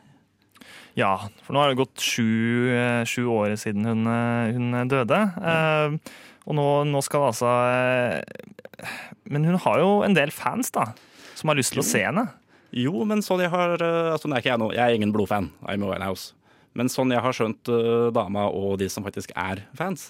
[0.97, 2.69] Ja, for nå har det gått sju,
[3.09, 5.17] sju år siden hun, hun døde.
[5.41, 5.95] Eh,
[6.43, 8.93] og nå, nå skal altså eh,
[9.31, 10.89] Men hun har jo en del fans, da,
[11.37, 12.27] som har lyst til å se henne.
[12.73, 15.87] Jo, men sånn jeg har eh, altså, ikke jeg, jeg er ingen blodfan av Amy
[15.87, 16.33] Winehouse.
[16.77, 20.07] Men sånn jeg har skjønt uh, dama og de som faktisk er fans,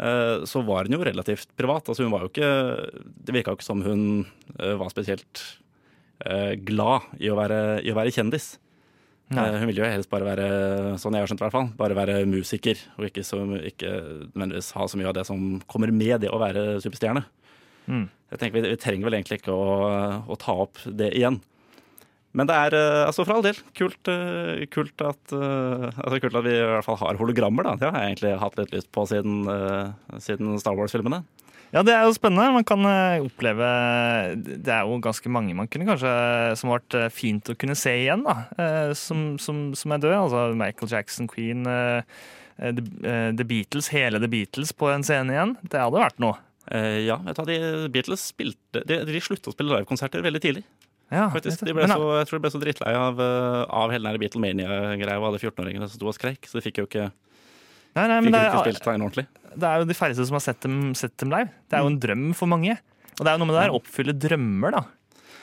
[0.00, 1.90] uh, så var hun jo relativt privat.
[1.92, 2.48] Altså hun var jo ikke
[3.20, 4.04] Det virka jo ikke som hun
[4.56, 5.44] uh, var spesielt
[6.68, 8.50] glad i å være, i å være kjendis.
[9.30, 10.46] Eh, hun ville jo helst bare være
[10.98, 13.38] sånn jeg har skjønt i hvert fall, bare være musiker, og ikke, så,
[13.68, 13.92] ikke
[14.32, 17.22] nødvendigvis ha så mye av det som kommer med det å være superstjerne.
[17.86, 18.08] Mm.
[18.34, 19.70] Jeg tenker vi, vi trenger vel egentlig ikke å,
[20.26, 21.38] å ta opp det igjen.
[22.34, 26.46] Men det er eh, altså for all del kult, eh, kult, at, altså kult at
[26.46, 27.70] vi i hvert fall har hologrammer.
[27.70, 27.76] da.
[27.78, 29.44] Det har jeg egentlig hatt litt lyst på siden,
[30.18, 31.22] siden Star Wars-filmene.
[31.70, 32.48] Ja, det er jo spennende.
[32.56, 33.66] Man kan eh, oppleve
[34.42, 36.10] Det er jo ganske mange man kunne kanskje
[36.58, 38.34] som har vært eh, fint å kunne se igjen, da.
[38.58, 40.16] eh, Som, som, som er død.
[40.18, 42.02] Altså Michael Jackson, Queen, eh,
[42.58, 45.54] eh, The, eh, Beatles, hele The Beatles på en scene igjen.
[45.62, 46.40] Det hadde vært noe.
[46.70, 50.66] Eh, ja, vet du de Beatles spilte De, de sluttet å spille livekonserter veldig tidlig.
[51.10, 51.64] Ja, faktisk.
[51.66, 55.16] De ble så, jeg tror de ble så drittlei av, eh, av hele den Beatlemania-greia
[55.18, 56.46] og alle 14-åringene som sto og skreik.
[56.46, 57.08] Så de fikk jo ikke,
[57.96, 59.26] nei, nei, fikk men det, ikke spilt sangen ordentlig.
[59.56, 61.50] det er jo de færreste som har sett dem, sett dem live.
[61.68, 62.78] Det er jo en drøm for mange.
[63.18, 64.82] Og det er jo noe med det der å oppfylle drømmer, da.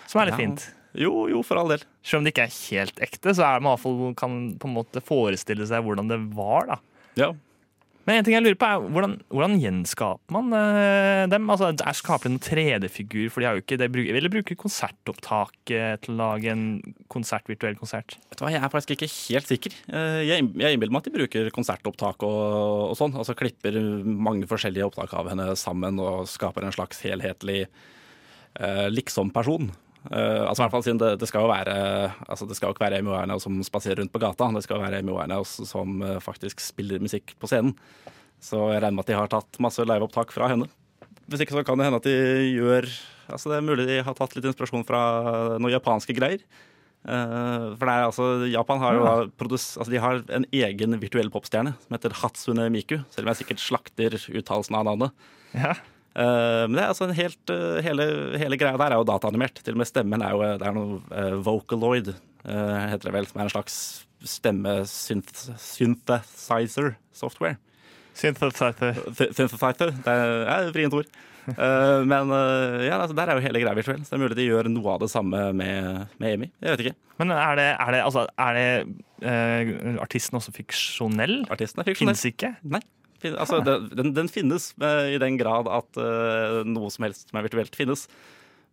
[0.08, 0.44] Som er litt Ja.
[0.46, 0.68] fint.
[0.98, 1.84] Jo, jo, for all del.
[2.02, 4.38] Selv om det ikke er helt ekte, så er det man i hvert fall kan
[4.58, 6.66] på en måte forestille seg hvordan det var.
[6.72, 6.78] da.
[7.20, 7.34] Ja.
[8.08, 11.50] Men en ting jeg lurer på er, hvordan, hvordan gjenskaper man uh, dem?
[11.52, 13.26] Altså, er Skaper de noen 3D-figur?
[13.34, 16.64] For de har jo ikke det, Eller bruker konsertopptak eh, til å lage en
[17.12, 18.16] konsert, virtuell konsert?
[18.30, 19.76] Vet du hva, Jeg er faktisk ikke helt sikker.
[19.92, 23.18] Eh, Jeg, jeg innbiller meg at de bruker konsertopptak og, og sånn.
[23.20, 23.76] Altså klipper
[24.08, 27.66] mange forskjellige opptak av henne sammen og skaper en slags helhetlig
[28.62, 29.68] uh, liksom-person.
[30.08, 31.74] Eh, altså i hvert fall siden det, det skal jo være
[32.32, 34.48] altså Det skal jo ikke være Amy Winehouse som spaserer rundt på gata.
[34.56, 37.76] Det skal være Amy Winehouse som eh, faktisk spiller musikk på scenen.
[38.44, 40.70] Så jeg regner med at de har tatt masse liveopptak fra henne.
[41.28, 42.18] Hvis ikke så kan det hende at de
[42.56, 42.88] gjør
[43.28, 45.00] Altså Det er mulig de har tatt litt inspirasjon fra
[45.60, 46.46] noen japanske greier.
[47.08, 49.12] Uh, for det er altså Japan har jo ja.
[49.40, 53.42] produs, altså De har en egen virtuell popstjerne som heter Hatsune Miku, selv om jeg
[53.42, 55.28] sikkert slakter uttalelsen av navnet.
[55.52, 55.76] Ja.
[56.18, 58.04] Eh, men det er altså en helt, eh, hele,
[58.42, 59.58] hele greia der er jo dataanimert.
[59.62, 63.28] Til og med stemmen er jo det er noe eh, Vocaloid, eh, heter det vel,
[63.30, 63.76] som er en slags
[64.26, 67.58] stemme-synthesizer software.
[68.18, 68.98] Synthesizer.
[69.14, 69.94] Synthesizer.
[70.02, 71.06] Det er vrient ord.
[71.48, 74.02] Eh, men eh, ja, altså, der er jo hele greia virtuell.
[74.04, 76.48] Så det er mulig de gjør noe av det samme med, med Amy.
[76.64, 76.98] Jeg vet ikke.
[77.22, 78.70] Men er det, er det, altså, er det
[79.26, 81.36] uh, artisten også fiksjonell?
[81.54, 82.14] Artisten er fiksjonell.
[82.14, 82.50] Fins ikke?
[82.62, 82.82] Nei.
[83.34, 87.48] Altså, den, den, finnes eh, i den grad at uh, noe som helst som er
[87.48, 88.06] virtuelt, finnes.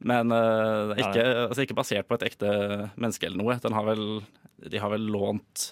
[0.05, 2.51] Men uh, det er ikke, altså, ikke basert på et ekte
[2.95, 3.57] menneske eller noe.
[3.63, 4.05] Den har vel,
[4.69, 5.69] de har vel lånt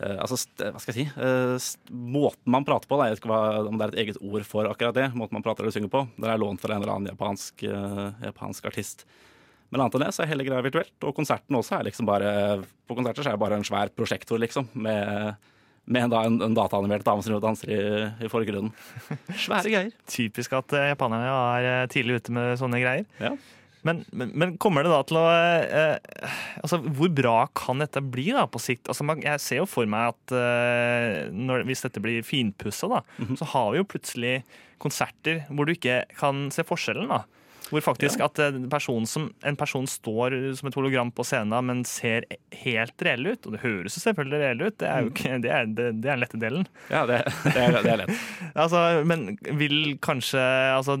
[0.00, 1.08] uh, altså, hva skal jeg
[1.62, 4.22] si Måten man prater på, da, jeg vet ikke hva, om det er et eget
[4.22, 5.10] ord for akkurat det.
[5.14, 6.06] Måten man prater eller synger på.
[6.18, 9.06] Den er lånt fra en eller annen japansk, japansk artist.
[9.72, 10.92] Men annet enn det så er hele greia virtuelt.
[11.00, 12.32] Og konserten også er liksom bare
[12.84, 14.68] På konserter så er det bare en svær prosjektor, liksom.
[14.84, 15.38] Med,
[15.84, 17.80] med en, da, en, en dataanimert dame som danser i,
[18.22, 18.70] i forgrunnen.
[19.44, 19.90] Svære greier.
[20.10, 23.08] Typisk at eh, japanerne er eh, tidlig ute med sånne greier.
[23.22, 23.34] Ja.
[23.82, 26.28] Men, men, men kommer det da til å eh,
[26.62, 28.86] Altså, hvor bra kan dette bli da på sikt?
[28.86, 33.02] Altså, man, jeg ser jo for meg at eh, når, hvis dette blir finpussa, da,
[33.18, 33.38] -hmm.
[33.40, 34.36] så har vi jo plutselig
[34.78, 37.10] konserter hvor du ikke kan se forskjellen.
[37.10, 37.24] da.
[37.72, 41.56] Hvor faktisk at eh, en person, som, en person står som et hologram på scenen,
[41.68, 42.26] men ser
[42.62, 43.48] helt reell ut.
[43.48, 46.10] Og det høres jo selvfølgelig reell ut, det er jo ikke, det er, det, det
[46.10, 46.68] er den lette delen.
[46.92, 48.22] Ja, det, det, er, det er lett.
[48.62, 50.40] Altså, men vil kanskje
[50.76, 50.98] altså,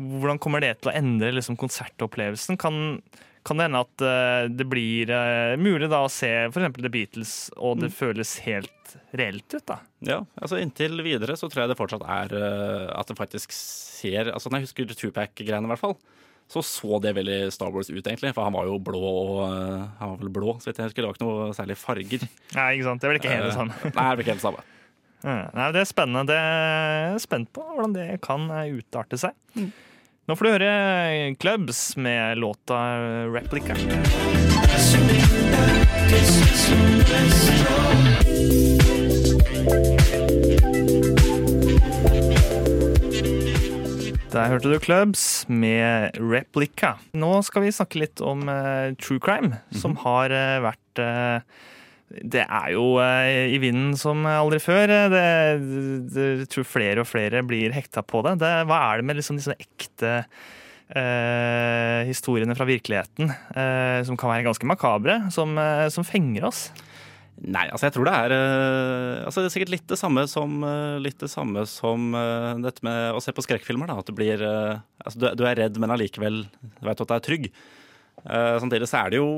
[0.00, 2.58] Hvordan kommer det til å endre liksom, konsertopplevelsen?
[2.60, 3.00] Kan,
[3.46, 6.76] kan det hende at uh, det blir uh, mulig da å se f.eks.
[6.76, 9.64] The Beatles, og det føles helt reelt ut?
[9.68, 9.78] da?
[10.04, 14.32] Ja, altså Inntil videre så tror jeg det fortsatt er uh, at det faktisk ser
[14.32, 15.96] altså Når jeg husker Tupac-greiene, i hvert fall,
[16.50, 18.32] så så det veldig Star Wars ut, egentlig.
[18.34, 21.04] For han var jo blå og Han var vel blå, så vidt jeg husker.
[21.04, 22.24] Det var ikke noe særlig farger.
[22.58, 23.02] Nei, ikke sant?
[23.02, 23.76] Det blir ikke helt det samme.
[23.86, 24.66] Nei, det blir ikke helt det samme.
[25.60, 26.26] Nei, det er spennende.
[26.32, 29.36] Det er spent på hvordan det kan utarte seg.
[30.30, 32.76] Nå får du høre Clubs med låta
[33.34, 33.74] Replica.
[44.30, 46.92] Der hørte du Clubs med Replica.
[47.10, 51.42] Nå skal vi snakke litt om uh, true crime, som har uh, vært eh,
[52.10, 54.90] det er jo eh, i vinden som aldri før.
[54.90, 55.26] Eh, Det,
[56.10, 58.38] det, jeg tror flere og flere blir hekta på det.
[58.42, 60.16] det hva er det med liksom disse ekte
[60.90, 66.68] eh, historiene fra virkeligheten, eh, som kan være ganske makabre, som, eh, som fenger oss?
[67.40, 70.58] Nei, altså jeg tror det er eh, altså det er sikkert litt det samme som,
[71.00, 72.10] litt det samme som
[72.60, 73.88] dette med å se på skrekkfilmer.
[73.88, 76.42] da, At det blir altså du, du er redd, men allikevel
[76.82, 77.52] veit du at du er trygg.
[78.20, 79.28] Eh, samtidig så er det jo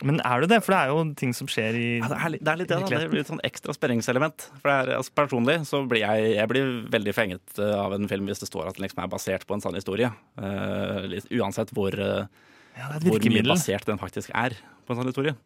[0.00, 0.60] Men er du det?
[0.64, 2.40] For det er jo ting som skjer i Ja, det er det.
[2.48, 3.00] Er litt det, da.
[3.02, 4.46] det blir et sånn ekstra spenningselement.
[4.62, 8.08] For det er, altså, Personlig så blir jeg, jeg blir veldig fenget eh, av en
[8.08, 10.08] film hvis det står at den liksom er basert på en sann historie.
[10.40, 11.04] Uh,
[11.36, 15.36] uansett hvor, Ja, det hvor mye basert den faktisk er på en sånn historie.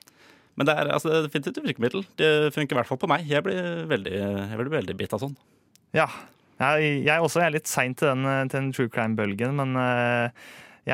[0.59, 2.07] Men det er altså, det definitivt et virkemiddel.
[2.19, 3.27] Det funker i hvert fall på meg.
[3.31, 5.37] Jeg blir veldig, jeg blir veldig bitt av sånn.
[5.95, 6.09] Ja.
[6.59, 10.33] Jeg, jeg også er litt sein til til den true crime-bølgen, men jeg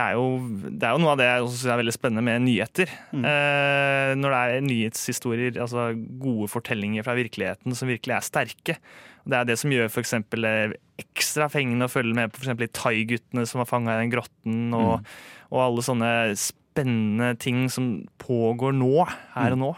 [0.01, 2.45] er jo, det er jo noe av det jeg også synes er veldig spennende med
[2.47, 2.93] nyheter.
[3.15, 5.91] Eh, når det er nyhetshistorier, altså
[6.23, 8.79] gode fortellinger fra virkeligheten som virkelig er sterke.
[9.25, 13.47] Det er det som gjør eksempel, eh, ekstra fengende å følge med på de Thai-guttene
[13.49, 15.07] som var fanga i den grotten, og,
[15.53, 19.73] og alle sånne spennende ting som pågår nå, her og nå.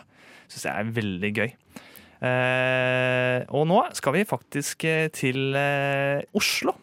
[0.46, 1.48] Syns jeg er veldig gøy.
[2.26, 6.78] Eh, og nå skal vi faktisk eh, til eh, Oslo.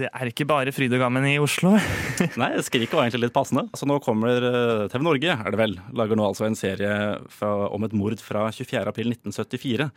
[0.00, 1.74] Det er ikke bare fryd og gammen i Oslo.
[2.40, 3.66] Nei, skriket var egentlig litt passende.
[3.76, 6.94] Så nå kommer eh, TV Norge, er det vel, lager nå altså en serie
[7.32, 8.80] fra, om et mord fra 24.
[8.88, 9.90] april 1974.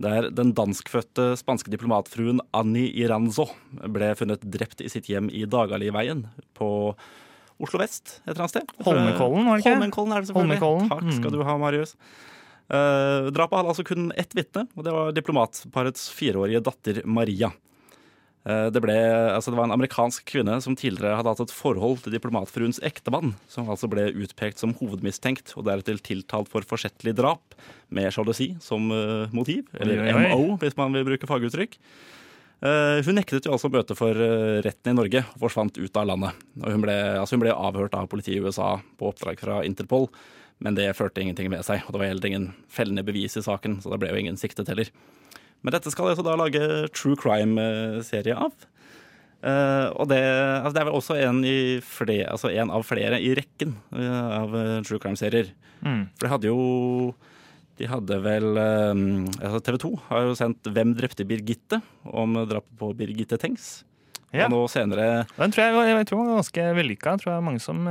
[0.00, 3.50] Der den danskfødte spanske diplomatfruen Annie Iranzo
[3.92, 6.24] ble funnet drept i sitt hjem i Dagaliveien
[6.56, 6.70] på
[7.60, 8.74] Oslo vest et eller annet sted.
[8.86, 9.74] Holmenkollen, var det ikke?
[9.74, 10.60] Holmenkollen er det selvfølgelig.
[10.62, 11.34] Holmenkollen, Takk skal mm.
[11.34, 11.96] du ha, Marius.
[12.70, 17.50] Uh, drapet hadde altså kun ett vitne, og det var diplomatparets fireårige datter Maria.
[18.48, 18.94] Eh, Det, ble,
[19.34, 23.34] altså det var en amerikansk kvinne som tidligere hadde hatt et forhold til diplomatfruens ektemann,
[23.52, 27.54] som altså ble utpekt som hovedmistenkt og deretter tiltalt for forsettlig drap
[27.92, 30.30] med sjalusi som eh, motiv, eller Oi, oi.
[30.32, 31.76] MO hvis man vil bruke faguttrykk.
[32.64, 34.16] Eh, hun nektet jo altså møte for
[34.64, 36.42] retten i Norge og forsvant ut av landet.
[36.64, 40.08] Og hun, ble, altså hun ble avhørt av politiet i USA på oppdrag fra Interpol,
[40.60, 41.84] men det førte ingenting med seg.
[41.86, 44.68] Og det var heller ingen fellende bevis i saken, så det ble jo ingen siktet
[44.68, 44.88] heller.
[45.60, 48.54] Men dette skal jeg altså da lage true crime-serie av.
[49.40, 53.16] Uh, og det, altså det er vel også en, i flere, altså en av flere
[53.24, 55.48] i rekken eh, av eh, true crime-serier.
[55.80, 56.02] Mm.
[56.12, 56.64] For de hadde jo
[57.80, 62.90] De hadde vel altså TV 2 har jo sendt 'Hvem drepte Birgitte?' om drapet på
[62.92, 63.86] Birgitte Tengs.
[64.28, 64.44] Ja.
[64.44, 67.14] Og nå senere Den tror jeg, jeg tror var ganske vellykka.
[67.16, 67.88] Jeg tror er mange som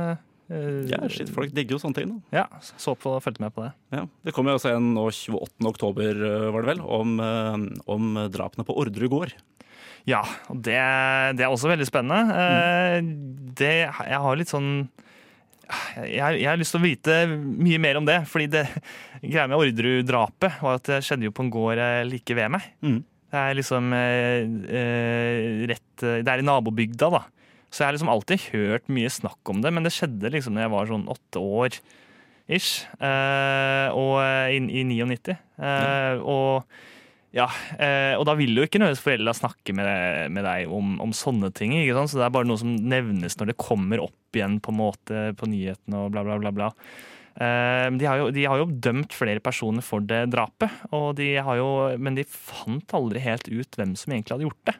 [0.90, 2.14] Ja, shit, folk digger jo sånne ting.
[2.30, 2.46] da ja,
[2.80, 3.70] så på og fulgte med på det.
[3.94, 5.68] Ja, Det kom jo også en nå 28.
[5.70, 9.36] oktober, eh, var det vel, om, eh, om drapene på Orderud gård.
[10.08, 10.80] Ja, og det,
[11.38, 12.24] det er også veldig spennende.
[13.04, 13.12] Mm.
[13.54, 14.88] Det, jeg har litt sånn
[16.02, 18.18] jeg, jeg har lyst til å vite mye mer om det.
[18.30, 18.64] Fordi det
[19.22, 22.66] greia med Orderud-drapet var at det skjedde jo på en gård eh, like ved meg.
[22.82, 23.00] Mm.
[23.30, 24.48] Det er liksom eh,
[24.80, 27.22] eh, rett eh, Det er i nabobygda, da.
[27.70, 30.66] Så jeg har liksom alltid hørt mye snakk om det, men det skjedde liksom da
[30.66, 31.76] jeg var sånn åtte år
[32.50, 32.86] ish.
[32.98, 35.36] Eh, og eh, i, i 99.
[35.62, 36.66] Eh, og
[37.30, 37.46] ja,
[37.78, 41.52] eh, og da vil jo ikke nødvendigvis foreldra snakke med, med deg om, om sånne
[41.54, 41.76] ting.
[41.78, 42.10] ikke sant?
[42.10, 45.24] Så det er bare noe som nevnes når det kommer opp igjen på en måte
[45.38, 46.54] på nyhetene og bla, bla, bla.
[46.56, 46.70] bla.
[47.38, 51.32] Eh, de, har jo, de har jo dømt flere personer for det drapet, og de
[51.38, 51.70] har jo,
[52.02, 54.76] men de fant aldri helt ut hvem som egentlig hadde gjort det.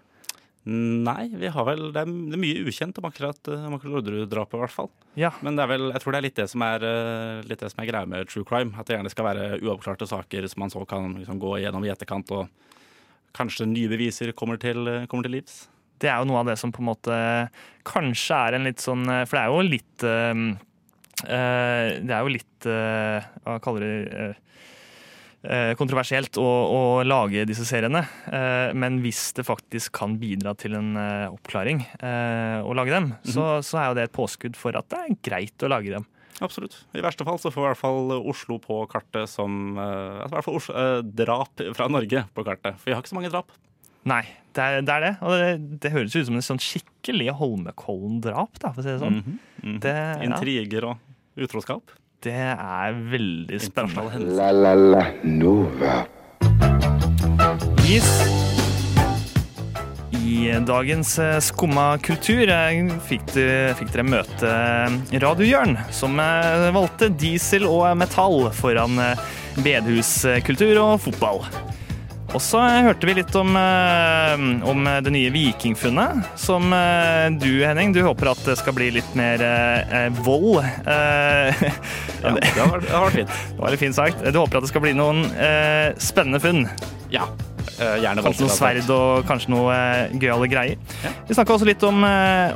[0.68, 4.60] Nei, vi har vel, det er, det er mye ukjent om akkurat, eh, Orderud-drapet, i
[4.60, 4.90] hvert fall.
[5.16, 5.30] Ja.
[5.40, 7.70] Men det er vel, jeg tror det er litt det som er, eh, litt det
[7.72, 8.74] som er greia med true crime.
[8.76, 11.92] At det gjerne skal være uoppklarte saker som man så kan liksom, gå gjennom i
[11.94, 12.48] etterkant, og
[13.36, 15.68] kanskje nye beviser kommer til, eh, kommer til livs.
[16.00, 17.16] Det er jo noe av det som på en måte
[17.84, 22.64] kanskje er en litt sånn For det er jo litt eh, Det er jo litt
[22.64, 24.46] Hva kaller det eh, eh,
[25.80, 28.02] Kontroversielt å, å lage disse seriene.
[28.28, 33.12] Eh, men hvis det faktisk kan bidra til en eh, oppklaring eh, å lage dem,
[33.24, 36.04] så, så er jo det et påskudd for at det er greit å lage dem.
[36.40, 36.76] Absolutt.
[36.96, 40.36] I verste fall så får i hvert fall Oslo på kartet som eh, altså i
[40.38, 42.78] hvert fall Oslo, eh, drap fra Norge på kartet.
[42.80, 43.52] For vi har ikke så mange drap.
[44.08, 44.22] Nei,
[44.56, 44.94] det er det.
[44.94, 45.10] Er det.
[45.20, 49.18] Og det, det høres ut som en sånn skikkelig Holmenkollen-drap, for å si det sånn.
[49.20, 49.80] Mhm, mhm.
[49.84, 51.92] Det, ja, Intriger og utroskap.
[52.24, 54.18] Det er veldig spennende.
[54.36, 56.02] La la la Nova.
[57.88, 58.10] Yes.
[60.12, 63.42] I dagens eh, Skumma kultur eh, fikk, du,
[63.78, 69.26] fikk dere møte eh, Radio Jørn, som valgte diesel og metall foran eh,
[69.64, 71.44] bedehuskultur og fotball.
[72.30, 77.48] Og så eh, hørte vi litt om, eh, om det nye vikingfunnet, som eh, du,
[77.66, 80.60] Henning, du håper at det skal bli litt mer eh, vold.
[80.86, 81.66] Eh,
[82.20, 83.30] Ja, det har vært, det fint.
[83.54, 84.18] det var litt fint sagt.
[84.28, 86.66] Du håper at det skal bli noen eh, spennende funn.
[87.10, 87.30] Ja.
[87.80, 89.74] Gjerne Kanskje noe sverd og kanskje noe
[90.20, 90.80] gøyale greier.
[91.00, 91.12] Ja.
[91.30, 92.04] Vi snakka også litt om,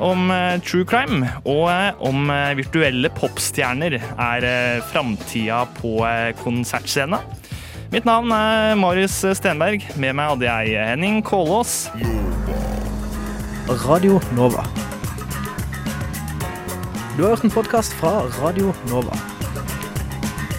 [0.04, 0.28] om
[0.66, 1.70] true crime, og
[2.04, 4.46] om virtuelle popstjerner er
[4.90, 5.94] framtida på
[6.42, 7.24] konsertscenen.
[7.92, 9.84] Mitt navn er Marius Stenberg.
[10.00, 11.88] Med meg hadde jeg Henning Kålås.
[13.84, 14.64] Radio Nova.
[17.16, 19.18] Du har hørt en podkast fra Radio Nova.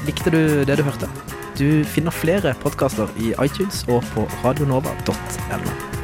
[0.06, 1.10] Likte du det du hørte?
[1.58, 5.95] Du finner flere podkaster i iTunes og på radionova.no.